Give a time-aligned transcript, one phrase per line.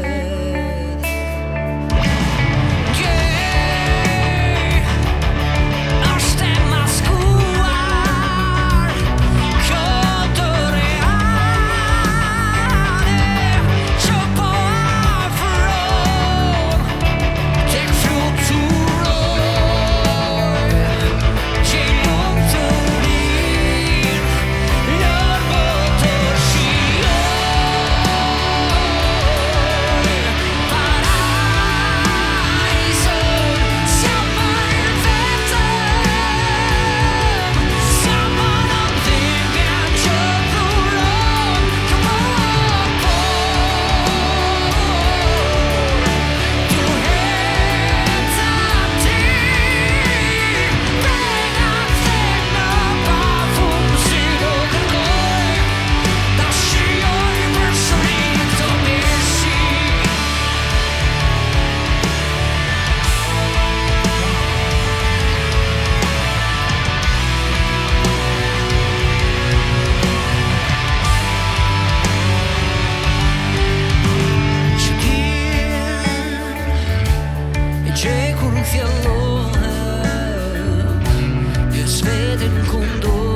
[82.40, 83.27] didn't